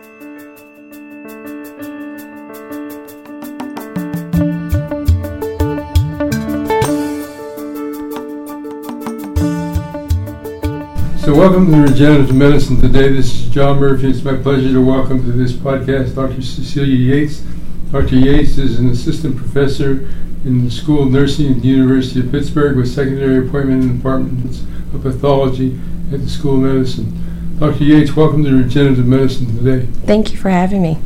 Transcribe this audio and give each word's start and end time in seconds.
So, 0.00 0.06
welcome 11.34 11.70
to 11.70 11.82
Regenerative 11.82 12.34
Medicine 12.34 12.80
today. 12.80 13.12
This 13.12 13.26
is 13.34 13.50
John 13.50 13.78
Murphy. 13.78 14.08
It's 14.08 14.22
my 14.22 14.36
pleasure 14.36 14.72
to 14.72 14.80
welcome 14.82 15.22
to 15.22 15.32
this 15.32 15.52
podcast 15.52 16.14
Dr. 16.14 16.40
Cecelia 16.40 16.96
Yates. 16.96 17.42
Dr. 17.92 18.16
Yates 18.16 18.56
is 18.56 18.78
an 18.78 18.88
assistant 18.88 19.36
professor 19.36 20.08
in 20.46 20.64
the 20.64 20.70
School 20.70 21.02
of 21.02 21.10
Nursing 21.10 21.56
at 21.56 21.60
the 21.60 21.68
University 21.68 22.20
of 22.20 22.30
Pittsburgh 22.30 22.78
with 22.78 22.88
secondary 22.88 23.46
appointment 23.46 23.82
in 23.82 23.88
the 23.88 23.94
Department 23.96 24.62
of 24.94 25.02
Pathology 25.02 25.78
at 26.10 26.22
the 26.22 26.28
School 26.30 26.54
of 26.54 26.72
Medicine. 26.72 27.29
Dr. 27.60 27.84
Yates, 27.84 28.16
welcome 28.16 28.42
to 28.42 28.56
Regenerative 28.56 29.06
Medicine 29.06 29.54
today. 29.54 29.84
Thank 30.06 30.32
you 30.32 30.38
for 30.38 30.48
having 30.48 30.80
me. 30.80 30.98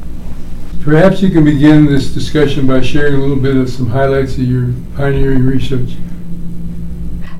Perhaps 0.83 1.21
you 1.21 1.31
can 1.31 1.45
begin 1.45 1.87
this 1.87 2.15
discussion 2.15 2.65
by 2.69 2.81
sharing 2.81 3.15
a 3.15 3.19
little 3.19 3.35
bit 3.35 3.57
of 3.57 3.69
some 3.69 3.89
highlights 3.89 4.35
of 4.35 4.45
your 4.45 4.73
pioneering 4.95 5.45
research. 5.45 5.97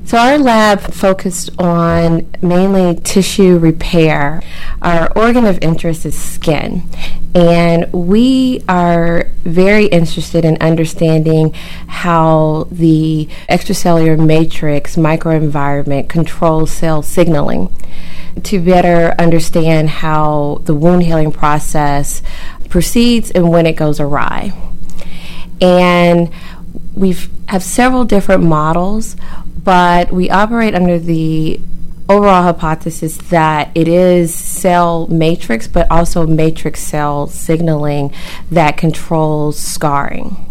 So, 0.03 0.17
our 0.17 0.37
lab 0.37 0.81
focused 0.81 1.49
on 1.57 2.29
mainly 2.41 2.99
tissue 2.99 3.57
repair. 3.57 4.43
Our 4.81 5.09
organ 5.17 5.45
of 5.45 5.59
interest 5.61 6.05
is 6.05 6.21
skin, 6.21 6.83
and 7.33 7.91
we 7.93 8.65
are 8.67 9.31
very 9.45 9.85
interested 9.85 10.43
in 10.43 10.57
understanding 10.59 11.53
how 11.87 12.67
the 12.69 13.29
extracellular 13.49 14.19
matrix 14.19 14.97
microenvironment 14.97 16.09
controls 16.09 16.71
cell 16.71 17.01
signaling 17.01 17.73
to 18.43 18.59
better 18.59 19.15
understand 19.19 19.89
how 19.89 20.61
the 20.65 20.75
wound 20.75 21.03
healing 21.03 21.31
process 21.31 22.21
proceeds 22.69 23.31
and 23.31 23.49
when 23.49 23.65
it 23.65 23.73
goes 23.73 23.99
awry. 23.99 24.51
And 25.61 26.29
we 26.93 27.15
have 27.47 27.63
several 27.63 28.05
different 28.05 28.43
models 28.43 29.15
but 29.65 30.11
we 30.11 30.29
operate 30.29 30.75
under 30.75 30.99
the 30.99 31.59
overall 32.07 32.43
hypothesis 32.43 33.17
that 33.29 33.71
it 33.73 33.87
is 33.87 34.33
cell 34.33 35.07
matrix, 35.07 35.67
but 35.67 35.89
also 35.89 36.27
matrix 36.27 36.81
cell 36.81 37.25
signaling 37.25 38.13
that 38.51 38.77
controls 38.77 39.57
scarring. 39.57 40.44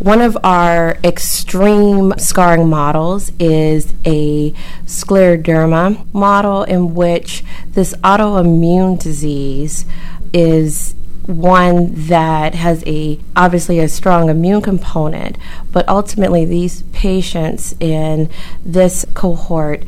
One 0.00 0.22
of 0.22 0.38
our 0.42 0.96
extreme 1.04 2.14
scarring 2.16 2.70
models 2.70 3.32
is 3.38 3.92
a 4.06 4.52
scleroderma 4.86 6.14
model 6.14 6.62
in 6.62 6.94
which 6.94 7.44
this 7.72 7.92
autoimmune 7.96 8.98
disease 8.98 9.84
is 10.32 10.94
one 11.26 11.92
that 12.06 12.54
has 12.54 12.82
a 12.86 13.20
obviously 13.36 13.78
a 13.78 13.88
strong 13.88 14.30
immune 14.30 14.62
component, 14.62 15.36
but 15.70 15.86
ultimately 15.86 16.46
these 16.46 16.80
patients 16.94 17.74
in 17.78 18.30
this 18.64 19.04
cohort 19.12 19.84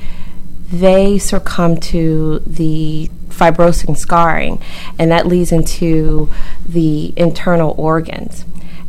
they 0.70 1.18
succumb 1.18 1.78
to 1.78 2.40
the 2.46 3.10
fibrosing 3.28 3.96
scarring, 3.96 4.60
and 4.98 5.10
that 5.10 5.27
leads 5.27 5.52
into 5.52 6.30
the 6.68 7.14
internal 7.16 7.74
organs. 7.78 8.44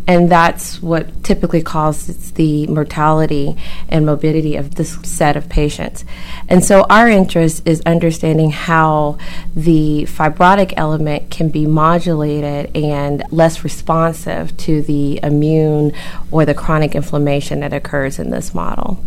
And 0.05 0.29
that's 0.29 0.81
what 0.81 1.23
typically 1.23 1.61
causes 1.61 2.31
the 2.33 2.67
mortality 2.67 3.55
and 3.87 4.05
morbidity 4.05 4.55
of 4.55 4.75
this 4.75 4.97
set 5.03 5.37
of 5.37 5.47
patients. 5.47 6.03
And 6.49 6.63
so 6.63 6.85
our 6.89 7.07
interest 7.07 7.65
is 7.65 7.81
understanding 7.85 8.51
how 8.51 9.17
the 9.55 10.03
fibrotic 10.09 10.73
element 10.75 11.29
can 11.29 11.49
be 11.49 11.65
modulated 11.65 12.75
and 12.75 13.23
less 13.31 13.63
responsive 13.63 14.55
to 14.57 14.81
the 14.81 15.21
immune 15.23 15.93
or 16.31 16.45
the 16.45 16.53
chronic 16.53 16.95
inflammation 16.95 17.61
that 17.61 17.71
occurs 17.71 18.19
in 18.19 18.29
this 18.29 18.53
model. 18.53 19.03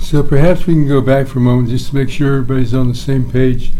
So 0.00 0.22
perhaps 0.22 0.66
we 0.66 0.74
can 0.74 0.86
go 0.86 1.00
back 1.00 1.26
for 1.26 1.38
a 1.38 1.42
moment 1.42 1.70
just 1.70 1.90
to 1.90 1.96
make 1.96 2.10
sure 2.10 2.34
everybody's 2.34 2.74
on 2.74 2.88
the 2.88 2.94
same 2.94 3.30
page. 3.30 3.72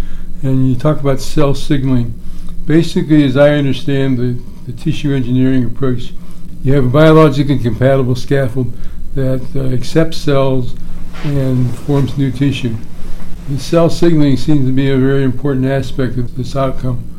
And 0.42 0.68
you 0.68 0.76
talk 0.76 1.00
about 1.00 1.20
cell 1.20 1.54
signaling. 1.54 2.18
Basically, 2.66 3.24
as 3.24 3.36
I 3.36 3.54
understand 3.54 4.18
the 4.18 4.52
the 4.66 4.72
tissue 4.72 5.12
engineering 5.12 5.64
approach, 5.64 6.12
you 6.62 6.74
have 6.74 6.84
a 6.84 6.88
biologically 6.88 7.58
compatible 7.58 8.14
scaffold 8.14 8.72
that 9.14 9.44
uh, 9.56 9.74
accepts 9.74 10.18
cells 10.18 10.74
and 11.24 11.74
forms 11.80 12.16
new 12.16 12.30
tissue. 12.30 12.76
The 13.48 13.58
cell 13.58 13.90
signaling 13.90 14.36
seems 14.36 14.66
to 14.66 14.72
be 14.72 14.90
a 14.90 14.96
very 14.96 15.24
important 15.24 15.66
aspect 15.66 16.16
of 16.16 16.36
this 16.36 16.54
outcome. 16.54 17.11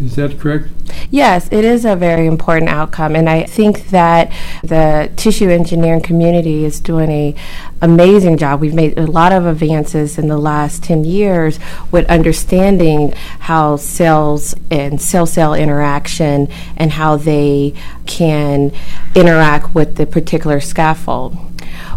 Is 0.00 0.16
that 0.16 0.38
correct? 0.38 0.68
Yes, 1.10 1.48
it 1.50 1.64
is 1.64 1.84
a 1.84 1.96
very 1.96 2.26
important 2.26 2.68
outcome, 2.68 3.16
and 3.16 3.28
I 3.30 3.44
think 3.44 3.88
that 3.88 4.30
the 4.62 5.10
tissue 5.16 5.48
engineering 5.48 6.02
community 6.02 6.64
is 6.64 6.80
doing 6.80 7.10
a 7.10 7.34
amazing 7.80 8.36
job. 8.36 8.60
We've 8.60 8.74
made 8.74 8.98
a 8.98 9.06
lot 9.06 9.32
of 9.32 9.46
advances 9.46 10.18
in 10.18 10.28
the 10.28 10.36
last 10.36 10.84
ten 10.84 11.04
years 11.04 11.58
with 11.90 12.06
understanding 12.10 13.12
how 13.40 13.76
cells 13.76 14.54
and 14.70 15.00
cell-cell 15.00 15.54
interaction 15.54 16.48
and 16.76 16.92
how 16.92 17.16
they 17.16 17.72
can 18.06 18.72
interact 19.14 19.74
with 19.74 19.96
the 19.96 20.06
particular 20.06 20.60
scaffold 20.60 21.36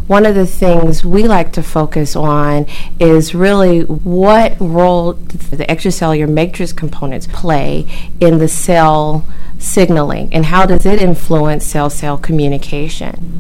one 0.07 0.25
of 0.25 0.35
the 0.35 0.45
things 0.45 1.06
we 1.06 1.23
like 1.23 1.51
to 1.53 1.63
focus 1.63 2.16
on 2.16 2.66
is 3.00 3.35
really 3.35 3.81
what 3.81 4.59
role 4.59 5.13
the 5.13 5.66
extracellular 5.66 6.29
matrix 6.29 6.73
components 6.73 7.28
play 7.28 7.88
in 8.19 8.40
the 8.40 8.47
cell 8.47 9.25
signaling 9.59 10.34
and 10.34 10.46
how 10.46 10.66
does 10.66 10.86
it 10.86 11.02
influence 11.02 11.66
cell 11.66 11.90
cell 11.90 12.18
communication. 12.18 13.36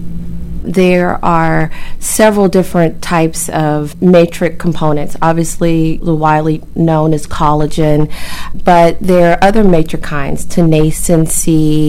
There 0.61 1.23
are 1.25 1.71
several 1.99 2.47
different 2.47 3.01
types 3.01 3.49
of 3.49 3.99
matrix 4.01 4.57
components, 4.57 5.15
obviously, 5.21 5.97
the 5.97 6.13
widely 6.13 6.61
known 6.75 7.13
as 7.13 7.25
collagen, 7.25 8.13
but 8.65 8.99
there 8.99 9.31
are 9.31 9.43
other 9.43 9.63
matrix 9.63 10.05
kinds, 10.07 10.45
tenascin, 10.45 11.25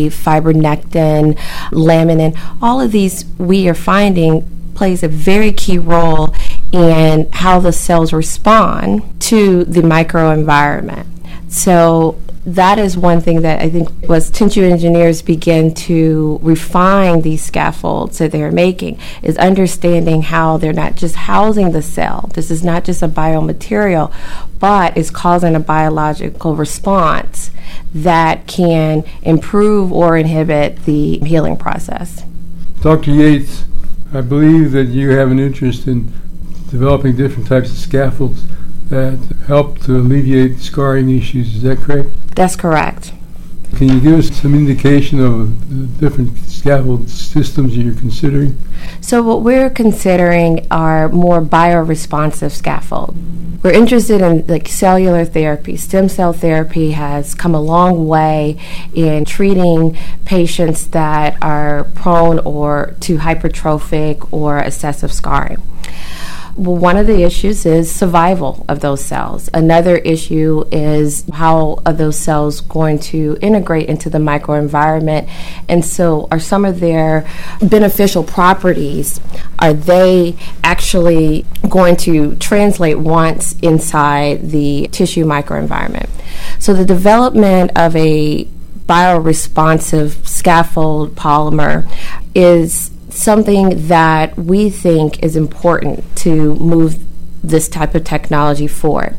fibronectin, 0.07 1.37
laminin. 1.73 2.39
All 2.63 2.81
of 2.81 2.93
these 2.93 3.27
we 3.39 3.69
are 3.69 3.75
finding 3.75 4.49
plays 4.75 5.03
a 5.03 5.09
very 5.09 5.53
key 5.53 5.77
role 5.77 6.35
in 6.73 7.29
how 7.33 7.61
the 7.61 7.73
cells 7.73 8.15
respond 8.15 9.03
to 9.21 9.65
the 9.65 9.83
microenvironment. 9.83 11.07
So 11.53 12.19
that 12.55 12.79
is 12.79 12.97
one 12.97 13.21
thing 13.21 13.43
that 13.43 13.61
I 13.61 13.71
think 13.71 14.09
was 14.09 14.31
tissue 14.31 14.65
engineers 14.65 15.23
begin 15.23 15.73
to 15.75 16.41
refine 16.43 17.23
these 17.23 17.45
scaffolds 17.45 18.19
that 18.19 18.33
they're 18.33 18.51
making 18.51 18.99
is 19.23 19.37
understanding 19.39 20.23
how 20.23 20.57
they're 20.57 20.73
not 20.73 20.97
just 20.97 21.15
housing 21.15 21.73
the 21.73 21.83
cell. 21.83 22.31
This 22.35 22.51
is 22.51 22.65
not 22.65 22.85
just 22.85 23.03
a 23.03 23.09
biomaterial, 23.09 24.13
but 24.59 24.97
is 24.97 25.11
causing 25.11 25.55
a 25.55 25.61
biological 25.61 26.57
response 26.57 27.51
that 27.95 28.47
can 28.47 29.05
improve 29.23 29.93
or 29.93 30.17
inhibit 30.17 30.85
the 30.85 31.19
healing 31.19 31.57
process. 31.57 32.25
Dr. 32.81 33.13
Yates, 33.13 33.65
I 34.13 34.23
believe 34.23 34.73
that 34.73 34.89
you 34.89 35.11
have 35.11 35.31
an 35.31 35.39
interest 35.39 35.87
in 35.87 36.13
developing 36.69 37.17
different 37.17 37.49
types 37.49 37.71
of 37.71 37.77
scaffolds 37.77 38.45
that 38.91 39.19
help 39.47 39.79
to 39.81 39.97
alleviate 39.97 40.59
scarring 40.59 41.11
issues. 41.11 41.57
Is 41.57 41.63
that 41.63 41.79
correct? 41.79 42.11
That's 42.35 42.57
correct. 42.57 43.13
Can 43.77 43.89
you 43.89 44.01
give 44.01 44.19
us 44.19 44.37
some 44.37 44.55
indication 44.55 45.21
of 45.21 45.71
the 45.71 45.87
different 46.01 46.37
scaffold 46.39 47.09
systems 47.09 47.77
you're 47.77 47.95
considering? 47.95 48.59
So, 49.01 49.23
what 49.23 49.43
we're 49.43 49.71
considering 49.71 50.67
are 50.71 51.09
more 51.09 51.41
bioresponsive 51.41 52.51
scaffold. 52.51 53.17
We're 53.63 53.73
interested 53.73 54.23
in 54.23 54.47
like 54.47 54.69
cellular 54.69 55.25
therapy. 55.25 55.77
Stem 55.77 56.09
cell 56.09 56.33
therapy 56.33 56.93
has 56.93 57.35
come 57.35 57.55
a 57.55 57.61
long 57.61 58.09
way 58.09 58.59
in 58.95 59.25
treating 59.25 59.97
patients 60.25 60.89
that 60.89 61.37
are 61.43 61.85
prone 61.95 62.39
or 62.41 62.97
to 63.01 63.19
hypertrophic 63.19 64.29
or 64.33 64.59
excessive 64.59 65.13
scarring. 65.13 65.63
Well, 66.57 66.77
one 66.77 66.97
of 66.97 67.07
the 67.07 67.23
issues 67.23 67.65
is 67.65 67.91
survival 67.91 68.65
of 68.69 68.81
those 68.81 69.05
cells. 69.05 69.49
Another 69.55 69.97
issue 69.97 70.65
is 70.73 71.25
how 71.33 71.79
are 71.87 71.93
those 71.93 72.19
cells 72.19 72.61
going 72.61 72.99
to 72.99 73.39
integrate 73.41 73.89
into 73.89 74.11
the 74.11 74.19
microenvironment, 74.19 75.31
and 75.69 75.85
so 75.85 76.29
are 76.31 76.41
some 76.41 76.65
of 76.65 76.81
their 76.81 77.27
beneficial 77.63 78.25
properties 78.25 79.21
are 79.61 79.75
they 79.75 80.37
actually 80.65 81.45
going 81.69 81.97
to 81.97 82.35
translate 82.37 82.99
once 82.99 83.55
inside 83.61 84.51
the 84.51 84.89
tissue 84.91 85.25
microenvironment? 85.25 86.09
So 86.59 86.73
the 86.73 86.85
development 86.85 87.73
of 87.77 87.95
a 87.95 88.45
bioresponsive 88.87 90.27
scaffold 90.27 91.15
polymer 91.15 91.89
is 92.35 92.91
something 93.11 93.89
that 93.89 94.37
we 94.37 94.71
think 94.71 95.23
is 95.23 95.37
important 95.37 96.05
to 96.17 96.55
move 96.57 96.99
this 97.43 97.69
type 97.69 97.95
of 97.95 98.05
technology 98.05 98.67
for 98.67 99.15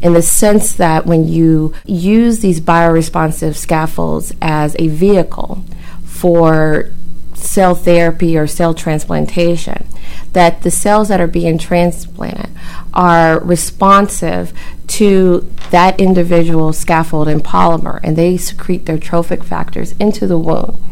in 0.00 0.14
the 0.14 0.22
sense 0.22 0.72
that 0.74 1.06
when 1.06 1.28
you 1.28 1.74
use 1.84 2.40
these 2.40 2.60
bioresponsive 2.60 3.54
scaffolds 3.54 4.32
as 4.40 4.74
a 4.78 4.88
vehicle 4.88 5.62
for 6.04 6.90
cell 7.34 7.74
therapy 7.74 8.36
or 8.36 8.46
cell 8.46 8.72
transplantation, 8.72 9.86
that 10.32 10.62
the 10.62 10.70
cells 10.70 11.08
that 11.08 11.20
are 11.20 11.26
being 11.26 11.58
transplanted 11.58 12.50
are 12.96 13.38
responsive 13.40 14.52
to 14.88 15.46
that 15.70 16.00
individual 16.00 16.72
scaffold 16.72 17.28
and 17.28 17.44
polymer, 17.44 18.00
and 18.02 18.16
they 18.16 18.36
secrete 18.36 18.86
their 18.86 18.98
trophic 18.98 19.44
factors 19.44 19.92
into 20.00 20.26
the 20.26 20.38
wound. 20.38 20.82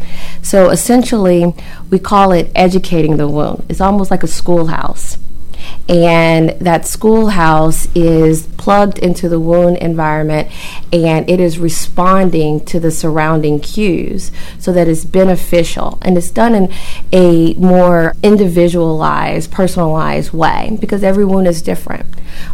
So 0.42 0.68
essentially, 0.70 1.54
we 1.90 1.98
call 1.98 2.32
it 2.32 2.52
educating 2.54 3.16
the 3.16 3.28
wound. 3.28 3.64
It's 3.68 3.80
almost 3.80 4.10
like 4.10 4.22
a 4.22 4.28
schoolhouse 4.28 5.16
and 5.88 6.50
that 6.60 6.86
schoolhouse 6.86 7.86
is 7.94 8.46
plugged 8.56 8.98
into 8.98 9.28
the 9.28 9.38
wound 9.38 9.76
environment 9.78 10.48
and 10.92 11.28
it 11.28 11.40
is 11.40 11.58
responding 11.58 12.64
to 12.64 12.80
the 12.80 12.90
surrounding 12.90 13.60
cues 13.60 14.32
so 14.58 14.72
that 14.72 14.88
it's 14.88 15.04
beneficial. 15.04 15.98
And 16.00 16.16
it's 16.16 16.30
done 16.30 16.54
in 16.54 16.72
a 17.12 17.54
more 17.54 18.14
individualized 18.22 19.50
personalized 19.50 20.32
way 20.32 20.76
because 20.80 21.04
every 21.04 21.24
wound 21.24 21.46
is 21.46 21.60
different. 21.60 22.06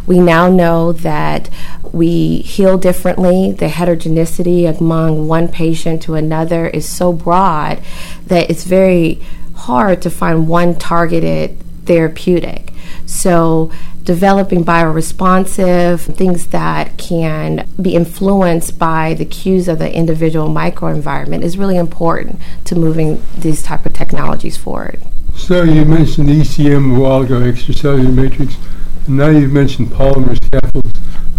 We 0.05 0.19
now 0.19 0.49
know 0.49 0.91
that 0.91 1.49
we 1.91 2.39
heal 2.39 2.77
differently. 2.77 3.53
The 3.53 3.69
heterogeneity 3.69 4.65
among 4.65 5.27
one 5.27 5.47
patient 5.47 6.01
to 6.03 6.15
another 6.15 6.67
is 6.67 6.87
so 6.87 7.13
broad 7.13 7.81
that 8.27 8.49
it's 8.49 8.65
very 8.65 9.21
hard 9.55 10.01
to 10.01 10.09
find 10.09 10.47
one 10.47 10.77
targeted 10.77 11.57
therapeutic. 11.85 12.70
So, 13.11 13.71
developing 14.03 14.63
bioresponsive 14.63 15.99
things 16.15 16.47
that 16.47 16.97
can 16.97 17.67
be 17.79 17.93
influenced 17.93 18.79
by 18.79 19.15
the 19.15 19.25
cues 19.25 19.67
of 19.67 19.79
the 19.79 19.93
individual 19.93 20.47
microenvironment 20.47 21.43
is 21.43 21.57
really 21.57 21.75
important 21.75 22.39
to 22.65 22.75
moving 22.75 23.21
these 23.37 23.61
type 23.61 23.85
of 23.85 23.93
technologies 23.93 24.55
forward. 24.55 25.01
So 25.35 25.63
you 25.63 25.83
mentioned 25.83 26.29
ECM 26.29 26.95
a 26.95 26.99
while 26.99 27.21
ago, 27.23 27.41
extracellular 27.41 28.13
matrix. 28.13 28.55
And 29.07 29.17
now 29.17 29.27
you've 29.27 29.51
mentioned 29.51 29.89
polymer 29.89 30.37
scaffolds. 30.43 30.91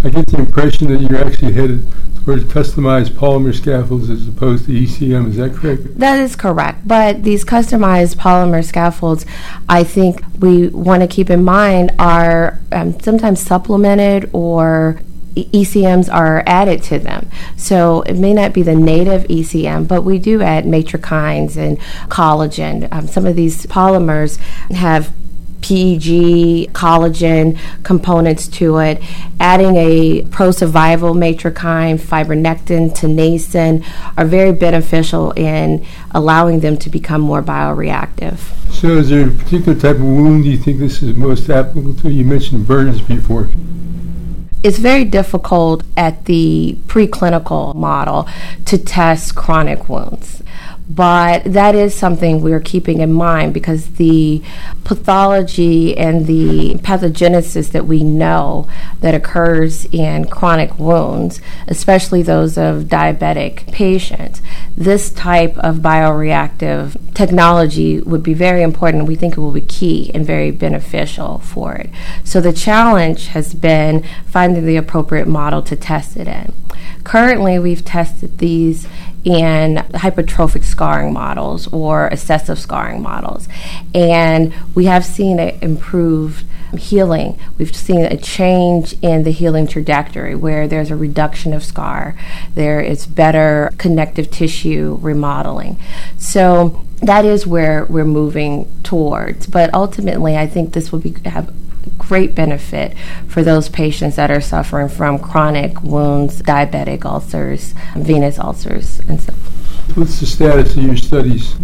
I 0.04 0.10
get 0.10 0.26
the 0.26 0.38
impression 0.38 0.88
that 0.88 1.00
you're 1.00 1.25
actually 1.25 1.52
headed 1.52 1.87
towards 2.25 2.44
customized 2.44 3.10
polymer 3.10 3.54
scaffolds 3.54 4.10
as 4.10 4.26
opposed 4.28 4.66
to 4.66 4.72
ECM. 4.72 5.28
Is 5.28 5.37
that 5.37 5.54
correct? 5.54 5.99
That 5.99 6.19
is 6.19 6.37
correct. 6.37 6.87
But 6.87 7.22
these 7.22 7.44
customized 7.44 8.16
polymer 8.16 8.64
scaffolds, 8.64 9.26
I 9.69 9.84
think 9.84 10.22
we 10.38 10.69
want 10.69 11.02
to 11.02 11.08
keep 11.08 11.31
in 11.31 11.44
mind, 11.44 11.93
are 11.99 12.60
um, 12.72 12.99
sometimes 13.00 13.40
supplemented 13.40 14.31
or 14.32 15.00
ECMs 15.34 16.12
are 16.12 16.43
added 16.46 16.82
to 16.84 16.99
them. 16.99 17.28
So 17.56 18.02
it 18.02 18.16
may 18.16 18.34
not 18.34 18.52
be 18.52 18.62
the 18.62 18.75
native 18.75 19.22
ECM, 19.25 19.88
but 19.88 20.02
we 20.02 20.19
do 20.19 20.43
add 20.43 20.64
matrikines 20.64 21.56
and 21.56 21.78
collagen. 22.10 22.88
Um, 22.93 23.06
some 23.06 23.25
of 23.25 23.37
these 23.37 23.66
polymers 23.66 24.38
have 24.72 25.12
PEG, 25.62 26.73
collagen 26.73 27.59
components 27.85 28.49
to 28.49 28.79
it, 28.79 29.03
adding 29.41 29.76
a 29.76 30.23
pro 30.31 30.50
survival 30.50 31.14
matrikine, 31.14 31.99
fibronectin, 31.99 32.94
tenascin 32.94 33.85
are 34.17 34.26
very 34.26 34.53
beneficial 34.53 35.31
in 35.32 35.87
allowing 36.11 36.61
them 36.61 36.76
to 36.76 36.91
become 36.91 37.20
more 37.20 37.43
bioreactive. 37.43 38.38
So, 38.70 38.88
is 38.88 39.11
there 39.11 39.29
a 39.29 39.31
particular 39.31 39.79
type 39.79 39.97
of 39.97 40.03
wound 40.03 40.44
you 40.44 40.56
think 40.56 40.79
this 40.79 41.03
is 41.03 41.17
most 41.17 41.49
applicable 41.49 41.94
to? 41.94 42.11
You 42.11 42.25
mentioned 42.25 42.67
burns 42.67 43.00
before. 43.00 43.49
It's 44.62 44.79
very 44.79 45.05
difficult 45.05 45.82
at 45.97 46.26
the 46.26 46.76
preclinical 46.87 47.75
model 47.75 48.29
to 48.67 48.79
test 48.79 49.35
chronic 49.35 49.88
wounds 49.88 50.43
but 50.94 51.44
that 51.44 51.74
is 51.74 51.94
something 51.94 52.42
we're 52.42 52.60
keeping 52.60 53.00
in 53.00 53.12
mind 53.12 53.54
because 53.54 53.92
the 53.92 54.42
pathology 54.84 55.96
and 55.96 56.26
the 56.26 56.74
pathogenesis 56.82 57.70
that 57.70 57.86
we 57.86 58.04
know 58.04 58.68
that 59.00 59.14
occurs 59.14 59.86
in 59.86 60.26
chronic 60.26 60.78
wounds, 60.78 61.40
especially 61.66 62.22
those 62.22 62.58
of 62.58 62.84
diabetic 62.84 63.72
patients, 63.72 64.42
this 64.76 65.10
type 65.10 65.56
of 65.58 65.76
bioreactive 65.76 67.14
technology 67.14 68.00
would 68.00 68.22
be 68.22 68.34
very 68.34 68.62
important. 68.62 69.06
We 69.06 69.16
think 69.16 69.36
it 69.38 69.40
will 69.40 69.52
be 69.52 69.62
key 69.62 70.10
and 70.12 70.26
very 70.26 70.50
beneficial 70.50 71.38
for 71.38 71.74
it. 71.74 71.88
So 72.22 72.40
the 72.40 72.52
challenge 72.52 73.28
has 73.28 73.54
been 73.54 74.04
finding 74.26 74.66
the 74.66 74.76
appropriate 74.76 75.26
model 75.26 75.62
to 75.62 75.76
test 75.76 76.18
it 76.18 76.28
in. 76.28 76.52
Currently, 77.04 77.58
we've 77.58 77.84
tested 77.84 78.38
these 78.38 78.86
in 79.24 79.76
hypertrophic 79.92 80.64
scarring 80.64 81.12
models 81.12 81.69
or 81.69 82.08
excessive 82.08 82.58
scarring 82.58 83.02
models. 83.02 83.48
And 83.94 84.52
we 84.74 84.86
have 84.86 85.04
seen 85.04 85.38
an 85.38 85.58
improved 85.60 86.44
healing. 86.76 87.38
We've 87.58 87.74
seen 87.74 88.04
a 88.04 88.16
change 88.16 88.94
in 89.02 89.24
the 89.24 89.30
healing 89.30 89.66
trajectory 89.66 90.34
where 90.34 90.66
there's 90.66 90.90
a 90.90 90.96
reduction 90.96 91.52
of 91.52 91.64
scar, 91.64 92.16
there 92.54 92.80
is 92.80 93.06
better 93.06 93.70
connective 93.78 94.30
tissue 94.30 94.98
remodeling. 95.00 95.78
So 96.18 96.84
that 97.02 97.25
is 97.25 97.46
where 97.46 97.84
we're 97.86 98.04
moving 98.04 98.70
towards. 98.82 99.46
But 99.46 99.72
ultimately, 99.75 100.36
I 100.36 100.46
think 100.46 100.72
this 100.72 100.92
will 100.92 101.00
be 101.00 101.14
have 101.25 101.52
great 102.12 102.35
benefit 102.35 102.94
for 103.26 103.43
those 103.43 103.70
patients 103.70 104.17
that 104.17 104.31
are 104.31 104.38
suffering 104.38 104.87
from 104.87 105.19
chronic 105.19 105.82
wounds, 105.82 106.43
diabetic 106.43 107.06
ulcers, 107.06 107.73
venous 107.97 108.38
ulcers, 108.38 109.00
and 109.09 109.19
stuff. 109.19 109.38
What's 109.97 110.20
the 110.20 110.26
status 110.26 110.76
of 110.76 110.82
your 110.82 110.99
studies? 110.99 111.56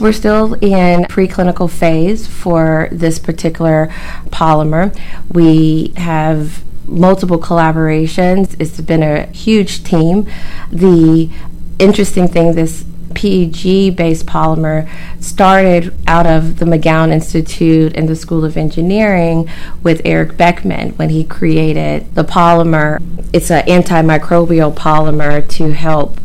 We're 0.00 0.12
still 0.12 0.54
in 0.54 1.04
preclinical 1.04 1.70
phase 1.70 2.26
for 2.26 2.88
this 2.90 3.20
particular 3.20 3.94
polymer. 4.30 4.92
We 5.32 5.92
have 5.96 6.64
multiple 6.88 7.38
collaborations. 7.38 8.56
It's 8.58 8.80
been 8.80 9.04
a 9.04 9.26
huge 9.26 9.84
team. 9.84 10.28
The 10.72 11.30
interesting 11.78 12.26
thing 12.26 12.56
this 12.56 12.84
PEG 13.14 13.96
based 13.96 14.26
polymer 14.26 14.88
started 15.20 15.94
out 16.06 16.26
of 16.26 16.58
the 16.58 16.64
McGowan 16.64 17.10
Institute 17.10 17.92
and 17.96 18.08
the 18.08 18.16
School 18.16 18.44
of 18.44 18.56
Engineering 18.56 19.48
with 19.82 20.02
Eric 20.04 20.36
Beckman 20.36 20.90
when 20.92 21.10
he 21.10 21.24
created 21.24 22.14
the 22.14 22.24
polymer. 22.24 23.02
It's 23.32 23.50
an 23.50 23.64
antimicrobial 23.66 24.74
polymer 24.74 25.48
to 25.56 25.72
help 25.72 26.18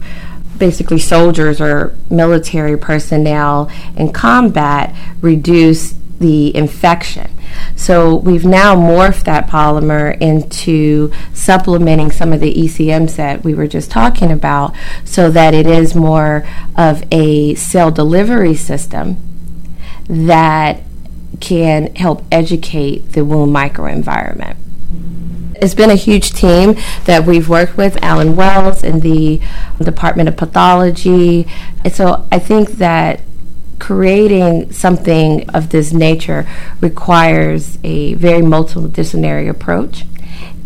basically 0.58 1.00
soldiers 1.00 1.62
or 1.62 1.96
military 2.10 2.78
personnel 2.78 3.72
in 3.96 4.12
combat 4.12 4.96
reduce 5.22 5.94
the 6.20 6.56
infection. 6.56 7.30
So 7.76 8.16
we've 8.16 8.46
now 8.46 8.76
morphed 8.76 9.24
that 9.26 9.48
polymer 9.48 10.20
into 10.20 11.12
supplementing 11.34 12.12
some 12.12 12.34
of 12.34 12.40
the 12.40 12.54
ECMs 12.54 13.16
that 13.16 13.44
we 13.44 13.54
were 13.54 13.68
just 13.68 13.92
talking 13.92 14.32
about 14.32 14.74
so 15.06 15.30
that 15.32 15.54
it 15.54 15.68
is 15.68 15.96
more 15.96 16.48
of 16.76 17.04
a 17.12 17.56
cell 17.56 17.92
delivery 17.92 18.56
system 18.56 19.18
that 20.08 20.82
can 21.40 21.96
help 21.96 22.24
educate 22.32 23.12
the 23.12 23.24
wound 23.24 23.56
microenvironment. 23.56 24.56
It's 25.60 25.74
been 25.74 25.90
a 25.90 25.96
huge 25.96 26.32
team 26.32 26.76
that 27.06 27.26
we've 27.26 27.50
worked 27.50 27.78
with, 27.78 28.02
Alan 28.04 28.36
Wells 28.36 28.84
in 28.84 29.00
the 29.00 29.42
Department 29.82 30.30
of 30.30 30.38
Pathology. 30.38 31.48
And 31.84 31.92
so 31.92 32.28
I 32.32 32.38
think 32.40 32.74
that 32.74 33.22
creating 33.80 34.72
something 34.72 35.50
of 35.52 35.70
this 35.70 35.94
nature 35.94 36.48
requires 36.82 37.78
a 37.84 38.14
very 38.16 38.42
multidisciplinary 38.42 39.50
approach, 39.50 40.06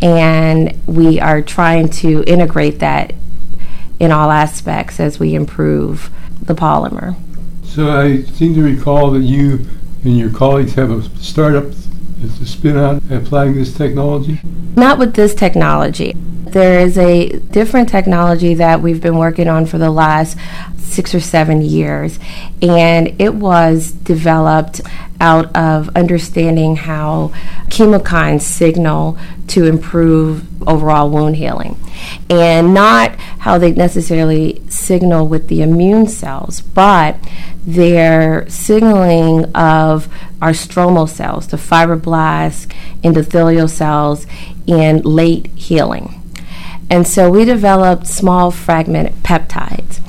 and 0.02 0.80
we 0.88 1.20
are 1.20 1.42
trying 1.42 1.90
to 1.90 2.24
integrate 2.26 2.80
that 2.80 3.14
in 4.00 4.12
all 4.12 4.32
aspects 4.32 5.00
as 5.00 5.20
we 5.20 5.36
improve 5.36 6.10
the 6.42 6.56
polymer. 6.56 7.16
So 7.64 7.90
I 7.92 8.24
seem 8.24 8.54
to 8.56 8.64
recall 8.64 9.12
that 9.12 9.22
you 9.22 9.68
and 10.04 10.18
your 10.18 10.32
colleagues 10.32 10.74
have 10.74 10.90
a 10.90 11.04
startup 11.20 11.66
that's 12.22 12.40
a 12.40 12.46
spin 12.46 12.78
out 12.78 13.02
applying 13.10 13.56
this 13.56 13.74
technology? 13.74 14.40
Not 14.76 15.00
with 15.00 15.16
this 15.16 15.34
technology. 15.34 16.16
There 16.52 16.82
is 16.82 16.98
a 16.98 17.30
different 17.30 17.88
technology 17.88 18.56
that 18.56 18.82
we've 18.82 19.02
been 19.02 19.18
working 19.18 19.48
on 19.48 19.66
for 19.66 19.78
the 19.78 19.90
last 19.90 20.38
six 20.78 21.16
or 21.16 21.22
seven 21.22 21.62
years, 21.62 22.20
and 22.62 23.16
it 23.22 23.34
was 23.34 23.92
developed 23.94 24.82
out 25.22 25.56
of 25.56 25.96
understanding 25.96 26.76
how 26.76 27.32
chemokines 27.70 28.42
signal 28.42 29.18
to 29.48 29.66
improve 29.66 30.46
overall 30.68 31.10
wound 31.10 31.38
healing 31.38 31.78
and 32.30 32.74
not 32.74 33.16
how 33.40 33.58
they 33.58 33.72
necessarily 33.72 34.62
signal 34.68 35.28
with 35.28 35.48
the 35.48 35.62
immune 35.62 36.06
cells, 36.06 36.60
but 36.60 37.16
their 37.66 38.50
signaling 38.50 39.46
of 39.56 40.10
our 40.42 40.52
stromal 40.52 41.08
cells, 41.08 41.48
the 41.48 41.58
fibroblasts, 41.58 42.70
endothelial 43.04 43.70
cells, 43.70 44.28
in 44.68 45.02
late 45.04 45.48
healing. 45.56 46.21
And 46.92 47.08
so 47.08 47.32
we 47.32 47.44
developed 47.44 48.06
small 48.06 48.52
fragment 48.52 49.24
peptides. 49.24 50.00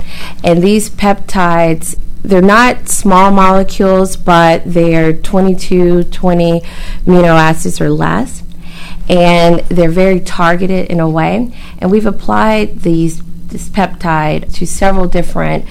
And 0.44 0.62
these 0.62 0.90
peptides 0.90 1.98
they're 2.24 2.40
not 2.40 2.88
small 2.88 3.32
molecules, 3.32 4.14
but 4.16 4.62
they're 4.64 5.12
22, 5.12 6.04
20 6.04 6.60
amino 7.04 7.36
acids 7.36 7.80
or 7.80 7.90
less 7.90 8.44
and 9.08 9.60
they're 9.68 9.90
very 9.90 10.20
targeted 10.20 10.86
in 10.86 11.00
a 11.00 11.08
way. 11.08 11.52
And 11.78 11.90
we've 11.90 12.06
applied 12.06 12.80
these 12.80 13.22
this 13.48 13.68
peptide 13.68 14.50
to 14.54 14.66
several 14.66 15.06
different 15.06 15.66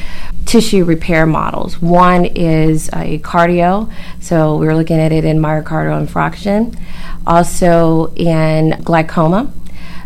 tissue 0.46 0.84
repair 0.84 1.26
models. 1.26 1.82
One 1.82 2.26
is 2.26 2.90
uh, 2.90 3.00
a 3.00 3.20
cardio, 3.20 3.92
so 4.20 4.56
we're 4.58 4.76
looking 4.76 5.00
at 5.00 5.12
it 5.12 5.26
in 5.26 5.40
myocardial 5.40 6.06
infarction, 6.06 6.80
also 7.26 8.14
in 8.14 8.80
glaucoma. 8.84 9.52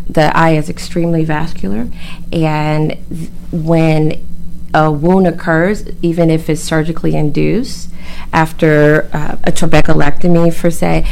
The 0.10 0.36
eye 0.36 0.52
is 0.52 0.70
extremely 0.70 1.26
vascular, 1.26 1.88
and 2.32 2.98
when 3.52 4.26
a 4.74 4.92
wound 4.92 5.26
occurs, 5.26 5.88
even 6.02 6.30
if 6.30 6.50
it's 6.50 6.62
surgically 6.62 7.16
induced 7.16 7.90
after 8.34 9.10
uh, 9.14 9.38
a 9.44 9.52
trabeculectomy, 9.52 10.54
for 10.54 10.70
say, 10.70 11.08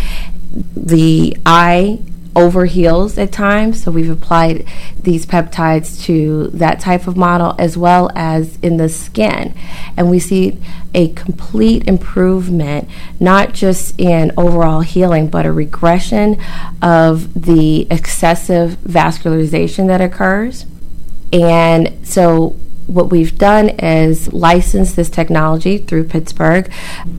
the 0.75 1.37
eye 1.45 1.99
overheals 2.35 3.17
at 3.17 3.31
times. 3.31 3.83
So 3.83 3.91
we've 3.91 4.09
applied 4.09 4.65
these 4.99 5.25
peptides 5.25 6.03
to 6.05 6.47
that 6.47 6.79
type 6.79 7.07
of 7.07 7.17
model 7.17 7.55
as 7.59 7.77
well 7.77 8.09
as 8.15 8.57
in 8.61 8.77
the 8.77 8.89
skin. 8.89 9.53
And 9.95 10.09
we 10.09 10.19
see 10.19 10.57
a 10.93 11.09
complete 11.09 11.87
improvement, 11.87 12.87
not 13.19 13.53
just 13.53 13.99
in 13.99 14.31
overall 14.37 14.81
healing, 14.81 15.27
but 15.27 15.45
a 15.45 15.51
regression 15.51 16.39
of 16.81 17.33
the 17.33 17.87
excessive 17.91 18.77
vascularization 18.83 19.87
that 19.87 20.01
occurs. 20.01 20.65
And 21.31 22.05
so 22.07 22.55
what 22.85 23.09
we've 23.09 23.37
done 23.37 23.69
is 23.69 24.31
license 24.33 24.93
this 24.93 25.09
technology 25.09 25.77
through 25.77 26.03
Pittsburgh 26.05 26.71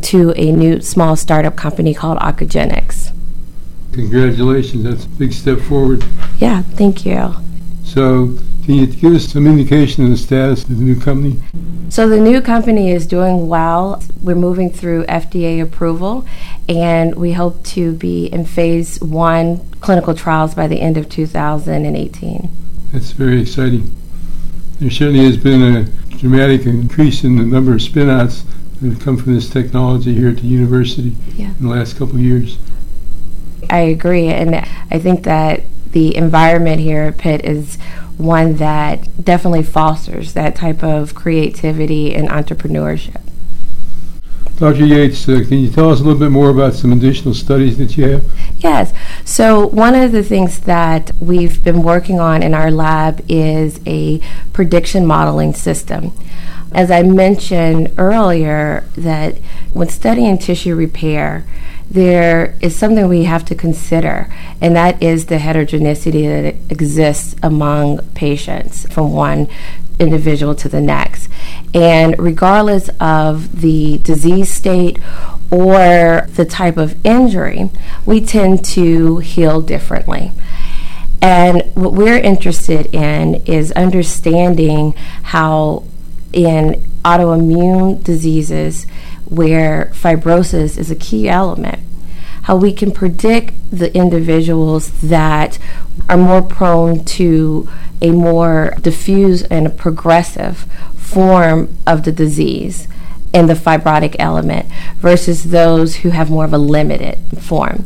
to 0.03 0.33
a 0.37 0.53
new 0.53 0.81
small 0.81 1.17
startup 1.17 1.57
company 1.57 1.95
called 1.95 2.19
Oncogenics. 2.19 3.13
Congratulations, 3.95 4.83
that's 4.83 5.05
a 5.05 5.09
big 5.09 5.33
step 5.33 5.61
forward. 5.61 6.05
Yeah, 6.39 6.63
thank 6.63 7.07
you. 7.07 7.33
So, 7.85 8.37
can 8.65 8.75
you 8.75 8.87
give 8.89 9.15
us 9.15 9.27
some 9.27 9.47
indication 9.47 10.03
of 10.03 10.11
the 10.11 10.17
status 10.17 10.65
of 10.65 10.71
the 10.71 10.83
new 10.83 10.99
company? 10.99 11.41
So, 11.91 12.09
the 12.09 12.19
new 12.19 12.41
company 12.41 12.91
is 12.91 13.07
doing 13.07 13.49
well. 13.49 14.03
We're 14.21 14.35
moving 14.35 14.69
through 14.71 15.05
FDA 15.05 15.63
approval, 15.63 16.27
and 16.69 17.15
we 17.15 17.35
hope 17.35 17.63
to 17.67 17.93
be 17.93 18.27
in 18.27 18.47
phase 18.47 19.01
one 19.01 19.61
clinical 19.81 20.13
trials 20.13 20.55
by 20.57 20.67
the 20.67 20.81
end 20.81 20.97
of 20.97 21.09
2018. 21.09 22.51
That's 22.93 23.13
very 23.13 23.43
exciting. 23.43 23.95
There 24.81 24.91
certainly 24.91 25.25
has 25.25 25.37
been 25.37 25.63
a 25.63 25.85
dramatic 26.17 26.67
increase 26.67 27.23
in 27.23 27.37
the 27.37 27.45
number 27.45 27.75
of 27.75 27.79
spinouts 27.79 28.43
that 28.81 28.89
have 28.89 29.01
come 29.01 29.17
from 29.17 29.35
this 29.37 29.49
technology 29.49 30.15
here 30.15 30.31
at 30.31 30.39
the 30.39 30.49
university 30.49 31.17
yeah. 31.37 31.51
in 31.51 31.63
the 31.63 31.69
last 31.69 31.97
couple 31.97 32.17
of 32.17 32.21
years. 32.21 32.59
I 33.75 33.81
agree, 33.81 34.29
and 34.29 34.55
I 34.55 35.01
think 35.01 35.25
that 35.25 35.65
the 35.91 36.15
environment 36.15 36.81
here 36.81 37.03
at 37.03 37.19
Pitt 37.19 37.45
is 37.45 37.77
one 38.17 38.55
that 38.59 39.25
definitely 39.25 39.65
fosters 39.65 40.33
that 40.35 40.55
type 40.55 40.85
of 40.85 41.17
creativity 41.17 42.15
and 42.15 42.29
entrepreneurship. 42.29 43.21
Dr. 44.59 44.87
Yates, 44.87 45.29
uh, 45.29 45.43
can 45.49 45.59
you 45.59 45.71
tell 45.73 45.91
us 45.91 45.99
a 45.99 46.05
little 46.05 46.21
bit 46.21 46.31
more 46.31 46.51
about 46.51 46.75
some 46.75 46.93
additional 46.93 47.35
studies 47.35 47.77
that 47.79 47.97
you 47.97 48.11
have? 48.11 48.25
Yes. 48.59 48.93
So, 49.25 49.67
one 49.67 49.97
of 49.97 50.13
the 50.13 50.23
things 50.23 50.61
that 50.61 51.11
we've 51.19 51.65
been 51.65 51.83
working 51.83 52.21
on 52.21 52.45
in 52.45 52.55
our 52.55 52.71
lab 52.71 53.25
is 53.29 53.81
a 53.87 54.21
prediction 54.53 55.05
modeling 55.05 55.53
system. 55.53 56.13
As 56.71 56.93
I 56.93 57.03
mentioned 57.03 57.93
earlier, 57.99 58.85
that 58.97 59.39
when 59.73 59.89
studying 59.89 60.39
tissue 60.39 60.77
repair, 60.77 61.45
there 61.91 62.57
is 62.61 62.75
something 62.75 63.09
we 63.09 63.25
have 63.25 63.45
to 63.47 63.55
consider, 63.55 64.33
and 64.61 64.75
that 64.75 65.03
is 65.03 65.27
the 65.27 65.39
heterogeneity 65.39 66.27
that 66.27 66.55
exists 66.71 67.37
among 67.43 67.99
patients 68.15 68.87
from 68.93 69.13
one 69.13 69.49
individual 69.99 70.55
to 70.57 70.69
the 70.69 70.81
next. 70.81 71.29
And 71.73 72.17
regardless 72.19 72.91
of 73.01 73.61
the 73.61 73.99
disease 73.99 74.53
state 74.53 74.99
or 75.51 76.27
the 76.35 76.47
type 76.49 76.77
of 76.77 76.97
injury, 77.07 77.71
we 78.05 78.21
tend 78.21 78.65
to 78.67 79.19
heal 79.19 79.61
differently. 79.61 80.33
And 81.23 81.63
what 81.75 81.93
we're 81.93 82.19
interested 82.19 82.95
in 82.95 83.37
is 83.47 83.73
understanding 83.73 84.93
how 85.23 85.85
in 86.33 86.85
autoimmune 87.05 88.03
diseases 88.03 88.87
where 89.27 89.91
fibrosis 89.95 90.79
is 90.79 90.91
a 90.91 90.97
key 90.97 91.29
element, 91.29 91.81
how 92.43 92.57
we 92.57 92.73
can 92.73 92.91
predict 92.91 93.53
the 93.71 93.95
individuals 93.97 94.91
that 95.01 95.59
are 96.09 96.17
more 96.17 96.43
prone 96.43 97.05
to 97.05 97.69
a 98.03 98.11
more 98.11 98.75
diffuse 98.81 99.43
and 99.45 99.67
a 99.67 99.71
progressive 99.71 100.67
form 100.97 101.77
of 101.87 102.05
the 102.05 102.13
disease 102.13 102.87
and 103.35 103.51
the 103.51 103.55
fibrotic 103.55 104.15
element 104.21 104.65
versus 104.99 105.45
those 105.45 105.97
who 105.97 106.11
have 106.11 106.31
more 106.31 106.45
of 106.45 106.53
a 106.53 106.59
limited 106.59 107.19
form. 107.41 107.85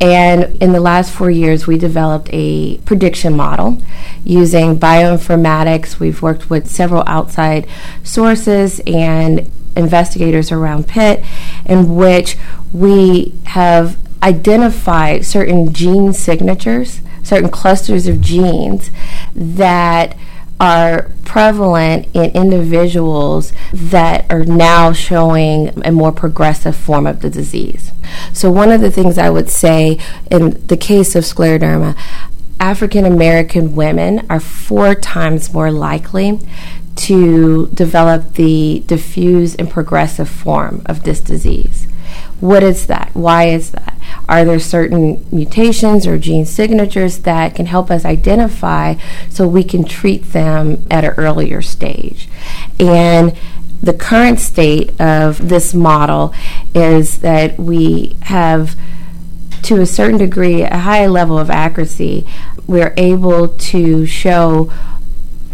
And 0.00 0.56
in 0.62 0.72
the 0.72 0.80
last 0.80 1.12
four 1.12 1.30
years, 1.30 1.66
we 1.66 1.76
developed 1.76 2.30
a 2.32 2.78
prediction 2.78 3.36
model 3.36 3.82
using 4.24 4.80
bioinformatics. 4.80 6.00
We've 6.00 6.22
worked 6.22 6.48
with 6.48 6.70
several 6.70 7.04
outside 7.06 7.68
sources 8.02 8.80
and 8.86 9.50
investigators 9.78 10.52
around 10.52 10.88
Pitt, 10.88 11.24
in 11.64 11.94
which 11.94 12.36
we 12.72 13.34
have 13.44 13.96
identified 14.22 15.24
certain 15.24 15.72
gene 15.72 16.12
signatures, 16.12 17.00
certain 17.22 17.50
clusters 17.50 18.06
of 18.06 18.20
genes 18.20 18.90
that 19.34 20.16
are 20.60 21.12
prevalent 21.24 22.08
in 22.14 22.30
individuals 22.32 23.52
that 23.72 24.30
are 24.30 24.44
now 24.44 24.92
showing 24.92 25.70
a 25.84 25.92
more 25.92 26.10
progressive 26.10 26.74
form 26.74 27.06
of 27.06 27.20
the 27.20 27.30
disease. 27.30 27.92
So, 28.32 28.50
one 28.50 28.72
of 28.72 28.80
the 28.80 28.90
things 28.90 29.18
I 29.18 29.30
would 29.30 29.50
say 29.50 29.98
in 30.30 30.66
the 30.66 30.76
case 30.76 31.14
of 31.14 31.24
scleroderma, 31.24 31.96
African 32.58 33.04
American 33.04 33.76
women 33.76 34.26
are 34.28 34.40
four 34.40 34.96
times 34.96 35.52
more 35.52 35.70
likely 35.70 36.40
to 36.98 37.68
develop 37.68 38.34
the 38.34 38.82
diffuse 38.86 39.54
and 39.54 39.70
progressive 39.70 40.28
form 40.28 40.82
of 40.86 41.04
this 41.04 41.20
disease. 41.20 41.86
What 42.40 42.62
is 42.62 42.86
that? 42.86 43.10
Why 43.14 43.44
is 43.44 43.70
that? 43.72 43.98
Are 44.28 44.44
there 44.44 44.58
certain 44.58 45.24
mutations 45.30 46.06
or 46.06 46.18
gene 46.18 46.44
signatures 46.44 47.20
that 47.20 47.54
can 47.54 47.66
help 47.66 47.90
us 47.90 48.04
identify 48.04 48.94
so 49.28 49.46
we 49.46 49.64
can 49.64 49.84
treat 49.84 50.32
them 50.32 50.84
at 50.90 51.04
an 51.04 51.14
earlier 51.16 51.62
stage? 51.62 52.28
And 52.80 53.36
the 53.80 53.94
current 53.94 54.40
state 54.40 55.00
of 55.00 55.48
this 55.48 55.72
model 55.74 56.34
is 56.74 57.18
that 57.20 57.58
we 57.58 58.16
have, 58.22 58.74
to 59.62 59.80
a 59.80 59.86
certain 59.86 60.18
degree, 60.18 60.62
a 60.62 60.78
high 60.78 61.06
level 61.06 61.38
of 61.38 61.48
accuracy. 61.48 62.26
We're 62.66 62.94
able 62.96 63.48
to 63.48 64.04
show 64.04 64.72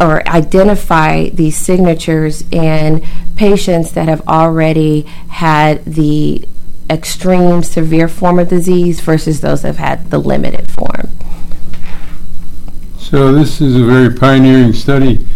or 0.01 0.27
identify 0.29 1.29
these 1.29 1.57
signatures 1.57 2.45
in 2.51 3.05
patients 3.37 3.93
that 3.93 4.09
have 4.09 4.27
already 4.27 5.03
had 5.29 5.85
the 5.85 6.47
extreme 6.91 7.63
severe 7.63 8.09
form 8.09 8.39
of 8.39 8.49
disease 8.49 9.01
versus 9.01 9.41
those 9.41 9.63
that 9.63 9.69
have 9.69 9.77
had 9.79 10.11
the 10.11 10.19
limited 10.19 10.71
form. 10.71 11.11
So 12.99 13.33
this 13.33 13.61
is 13.61 13.77
a 13.77 13.85
very 13.85 14.15
pioneering 14.15 14.73
study. 14.73 15.27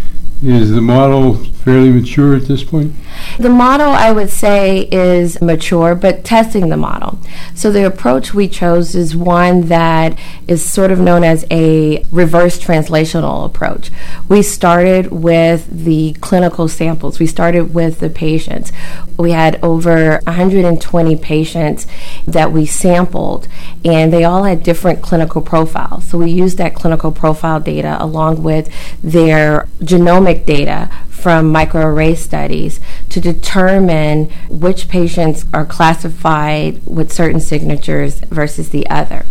Is 0.43 0.71
the 0.71 0.81
model 0.81 1.35
fairly 1.69 1.91
mature 1.91 2.35
at 2.35 2.47
this 2.47 2.65
point? 2.65 2.95
The 3.39 3.51
model, 3.51 3.89
I 3.89 4.11
would 4.11 4.31
say, 4.31 4.89
is 4.91 5.43
mature, 5.43 5.95
but 5.95 6.25
testing 6.25 6.71
the 6.71 6.79
model. 6.79 7.19
So 7.55 7.71
the 7.71 7.85
approach 7.85 8.33
we 8.33 8.49
chose 8.49 8.95
is 8.95 9.15
one 9.15 9.67
that 9.67 10.19
is 10.47 10.65
sort 10.65 10.91
of 10.91 10.99
known 10.99 11.25
as 11.25 11.45
a 11.51 12.03
reverse 12.11 12.59
translational 12.59 13.45
approach. 13.45 13.91
We 14.31 14.41
started 14.41 15.13
with 15.13 15.85
the 15.85 16.15
clinical 16.23 16.69
samples, 16.69 17.19
we 17.19 17.27
started 17.27 17.75
with 17.75 18.01
the 18.01 18.09
patients. 18.09 18.73
We 19.19 19.33
had 19.33 19.63
over 19.63 20.21
120 20.25 21.17
patients 21.17 21.87
that 22.27 22.51
we 22.51 22.65
sampled, 22.65 23.47
and 23.85 24.11
they 24.11 24.25
all 24.25 24.45
had 24.45 24.63
different 24.63 25.03
clinical 25.03 25.43
profiles. 25.43 26.09
So 26.09 26.17
we 26.17 26.31
used 26.31 26.57
that 26.57 26.75
clinical 26.75 27.13
profile 27.13 27.61
data 27.61 27.99
along 28.01 28.43
with 28.43 28.73
their 29.03 29.69
genomic 29.81 30.47
data 30.47 30.91
from 31.19 31.53
microarray 31.53 32.17
studies 32.17 32.81
to 33.09 33.21
determine 33.21 34.31
which 34.49 34.89
patients 34.89 35.45
are 35.53 35.67
classified 35.67 36.81
with 36.87 37.13
certain 37.13 37.41
signatures 37.41 38.21
versus 38.21 38.71
the 38.71 38.89
other. 38.89 39.27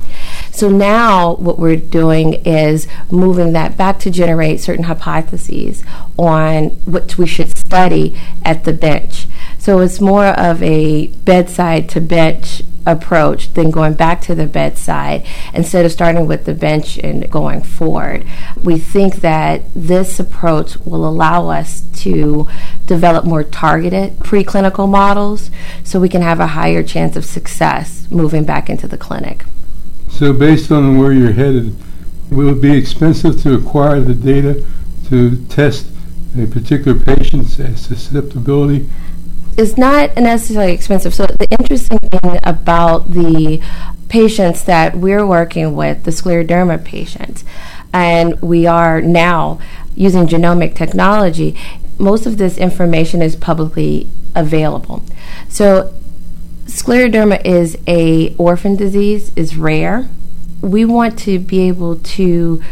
So 0.52 0.70
now 0.70 1.36
what 1.36 1.60
we're 1.60 1.76
doing 1.76 2.34
is 2.46 2.88
moving 3.12 3.54
that 3.54 3.78
back 3.78 4.00
to 4.00 4.12
generate 4.12 4.60
certain 4.60 4.86
hypotheses 4.86 5.84
on 6.18 6.70
what 6.86 7.18
we 7.18 7.28
should 7.28 7.56
study 7.58 8.20
at 8.44 8.64
the 8.64 8.74
bench. 8.74 9.28
So 9.58 9.80
it's 9.80 10.02
more 10.02 10.28
of 10.28 10.62
a 10.64 11.08
bedside 11.08 11.90
to 11.90 12.02
bench 12.02 12.62
approach 12.88 13.54
than 13.54 13.70
going 13.70 13.94
back 13.94 14.22
to 14.22 14.34
the 14.34 14.48
bedside 14.48 15.26
instead 15.54 15.86
of 15.86 15.92
starting 15.92 16.26
with 16.26 16.46
the 16.46 16.54
bench 16.54 16.98
and 16.98 17.30
going 17.30 17.62
forward. 17.62 18.26
We 18.64 18.80
think 18.80 19.18
that 19.18 19.62
this 19.76 20.20
approach 20.20 20.78
will 20.78 21.08
allow 21.08 21.50
us 21.50 21.82
to 21.98 22.48
develop 22.86 23.26
more 23.26 23.44
targeted 23.44 24.18
preclinical 24.20 24.90
models 24.90 25.52
so 25.84 26.00
we 26.00 26.10
can 26.10 26.22
have 26.22 26.40
a 26.40 26.48
higher 26.48 26.82
chance 26.82 27.16
of 27.16 27.26
success 27.26 28.08
moving 28.10 28.46
back 28.46 28.70
into 28.70 28.88
the 28.88 28.98
clinic. 28.98 29.46
So, 30.10 30.34
based 30.34 30.72
on 30.72 30.98
where 30.98 31.12
you're 31.12 31.34
headed, 31.34 31.76
will 32.32 32.50
it 32.50 32.62
be 32.62 32.76
expensive 32.76 33.42
to 33.44 33.54
acquire 33.54 34.00
the 34.00 34.14
data 34.14 34.66
to 35.10 35.46
test 35.48 35.88
a 36.38 36.48
particular 36.48 36.98
patient's 37.00 37.56
susceptibility 37.56 38.88
is 39.58 39.78
not 39.78 40.16
necessarily 40.16 40.72
expensive. 40.74 41.14
So 41.14 41.26
the 41.26 41.48
interesting 41.60 41.98
thing 41.98 42.40
about 42.44 43.12
the 43.12 43.62
patients 44.08 44.64
that 44.66 44.96
we're 44.96 45.26
working 45.26 45.76
with, 45.76 46.04
the 46.04 46.12
scleroderma 46.12 46.84
patients, 46.86 47.44
and 47.92 48.40
we 48.42 48.68
are 48.68 49.02
now 49.02 49.60
using 49.96 50.28
genomic 50.28 50.76
technology, 50.76 51.58
most 51.98 52.26
of 52.28 52.38
this 52.38 52.58
information 52.58 53.22
is 53.22 53.36
publicly 53.36 54.08
available. 54.36 55.04
So 55.50 55.94
scleroderma 56.66 57.44
is 57.44 57.78
a 57.88 58.36
orphan 58.36 58.76
disease, 58.76 59.32
is 59.36 59.58
rare. 59.58 60.08
We 60.62 60.86
want 60.86 61.18
to 61.20 61.40
be 61.40 61.62
able 61.68 61.98
to 61.98 62.64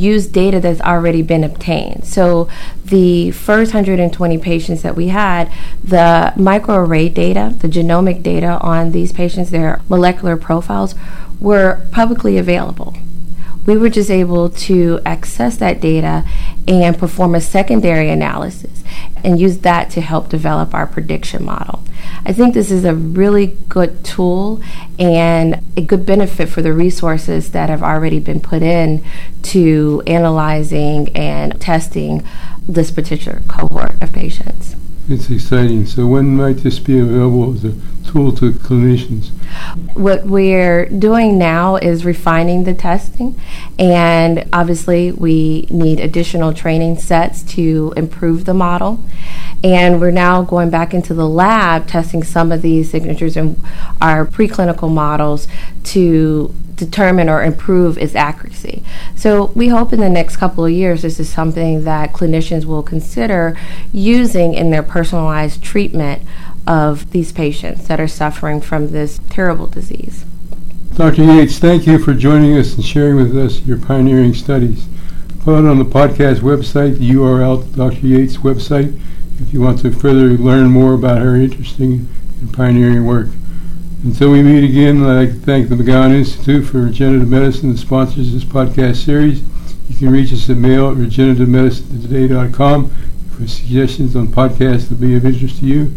use 0.00 0.26
data 0.26 0.58
that's 0.60 0.80
already 0.80 1.22
been 1.22 1.44
obtained. 1.44 2.04
So 2.04 2.48
the 2.84 3.30
first 3.30 3.72
120 3.74 4.38
patients 4.38 4.82
that 4.82 4.96
we 4.96 5.08
had, 5.08 5.52
the 5.84 6.32
microarray 6.36 7.12
data, 7.12 7.54
the 7.58 7.68
genomic 7.68 8.22
data 8.22 8.58
on 8.60 8.92
these 8.92 9.12
patients, 9.12 9.50
their 9.50 9.80
molecular 9.88 10.36
profiles, 10.36 10.94
were 11.38 11.86
publicly 11.92 12.38
available. 12.38 12.96
We 13.66 13.76
were 13.76 13.90
just 13.90 14.10
able 14.10 14.48
to 14.48 15.00
access 15.04 15.56
that 15.58 15.80
data 15.80 16.24
and 16.66 16.98
perform 16.98 17.34
a 17.34 17.40
secondary 17.40 18.08
analysis 18.10 18.82
and 19.22 19.38
use 19.38 19.58
that 19.58 19.90
to 19.90 20.00
help 20.00 20.28
develop 20.28 20.74
our 20.74 20.86
prediction 20.86 21.44
model. 21.44 21.82
I 22.24 22.32
think 22.32 22.54
this 22.54 22.70
is 22.70 22.84
a 22.84 22.94
really 22.94 23.56
good 23.68 24.04
tool 24.04 24.60
and 24.98 25.62
a 25.76 25.80
good 25.80 26.04
benefit 26.04 26.48
for 26.48 26.62
the 26.62 26.72
resources 26.72 27.52
that 27.52 27.68
have 27.68 27.82
already 27.82 28.18
been 28.18 28.40
put 28.40 28.62
in 28.62 29.04
to 29.42 30.02
analyzing 30.06 31.14
and 31.16 31.60
testing 31.60 32.26
this 32.68 32.90
particular 32.90 33.42
cohort 33.48 34.00
of 34.02 34.12
patients. 34.12 34.76
It's 35.10 35.28
exciting. 35.28 35.86
So, 35.86 36.06
when 36.06 36.36
might 36.36 36.58
this 36.58 36.78
be 36.78 37.00
available 37.00 37.52
as 37.52 37.64
a 37.64 37.74
tool 38.08 38.30
to 38.36 38.52
clinicians? 38.52 39.30
What 39.94 40.24
we're 40.24 40.86
doing 40.86 41.36
now 41.36 41.74
is 41.74 42.04
refining 42.04 42.62
the 42.62 42.74
testing, 42.74 43.34
and 43.76 44.48
obviously, 44.52 45.10
we 45.10 45.66
need 45.68 45.98
additional 45.98 46.54
training 46.54 46.98
sets 46.98 47.42
to 47.54 47.92
improve 47.96 48.44
the 48.44 48.54
model. 48.54 49.04
And 49.64 50.00
we're 50.00 50.12
now 50.12 50.42
going 50.42 50.70
back 50.70 50.94
into 50.94 51.12
the 51.12 51.28
lab 51.28 51.88
testing 51.88 52.22
some 52.22 52.52
of 52.52 52.62
these 52.62 52.88
signatures 52.88 53.36
in 53.36 53.60
our 54.00 54.24
preclinical 54.24 54.94
models 54.94 55.48
to 55.86 56.54
determine 56.80 57.28
or 57.28 57.44
improve 57.44 57.98
its 57.98 58.14
accuracy. 58.14 58.82
So 59.14 59.52
we 59.54 59.68
hope 59.68 59.92
in 59.92 60.00
the 60.00 60.08
next 60.08 60.38
couple 60.38 60.64
of 60.64 60.72
years 60.72 61.02
this 61.02 61.20
is 61.20 61.30
something 61.30 61.84
that 61.84 62.12
clinicians 62.12 62.64
will 62.64 62.82
consider 62.82 63.56
using 63.92 64.54
in 64.54 64.70
their 64.70 64.82
personalized 65.00 65.62
treatment 65.62 66.20
of 66.66 67.10
these 67.12 67.32
patients 67.32 67.88
that 67.88 67.98
are 67.98 68.06
suffering 68.06 68.60
from 68.60 68.90
this 68.90 69.18
terrible 69.30 69.66
disease. 69.66 70.26
Dr. 70.94 71.24
Yates, 71.24 71.58
thank 71.58 71.86
you 71.86 71.98
for 71.98 72.12
joining 72.12 72.54
us 72.54 72.74
and 72.74 72.84
sharing 72.84 73.16
with 73.16 73.34
us 73.34 73.62
your 73.62 73.78
pioneering 73.78 74.34
studies. 74.34 74.86
Put 75.42 75.64
on 75.64 75.78
the 75.78 75.86
podcast 75.86 76.40
website 76.40 76.98
the 76.98 77.12
URL 77.12 77.74
Dr. 77.74 78.06
Yates' 78.06 78.36
website 78.36 79.00
if 79.40 79.54
you 79.54 79.62
want 79.62 79.78
to 79.78 79.90
further 79.90 80.36
learn 80.36 80.68
more 80.68 80.92
about 80.92 81.22
her 81.22 81.34
interesting 81.34 82.06
and 82.42 82.52
pioneering 82.52 83.06
work. 83.06 83.28
Until 84.04 84.32
we 84.32 84.42
meet 84.42 84.64
again, 84.68 85.02
I'd 85.02 85.14
like 85.14 85.30
to 85.30 85.36
thank 85.36 85.70
the 85.70 85.76
McGowan 85.76 86.14
Institute 86.14 86.66
for 86.66 86.82
Regenerative 86.82 87.30
Medicine 87.30 87.72
that 87.72 87.78
sponsors 87.78 88.34
this 88.34 88.44
podcast 88.44 88.96
series. 88.96 89.40
You 89.88 89.96
can 89.96 90.10
reach 90.10 90.30
us 90.30 90.50
at 90.50 90.58
mail 90.58 90.90
at 90.90 90.98
regenerativemedicinetoday.com 90.98 92.92
for 93.40 93.48
suggestions 93.48 94.14
on 94.16 94.26
podcasts 94.26 94.88
that 94.90 95.00
be 95.00 95.16
of 95.16 95.24
interest 95.24 95.60
to 95.60 95.66
you. 95.66 95.92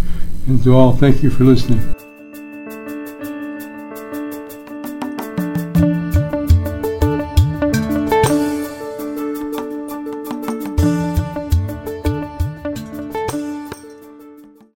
And 0.48 0.64
to 0.64 0.76
all, 0.76 0.94
thank 0.94 1.22
you 1.22 1.30
for 1.30 1.44
listening. 1.44 1.93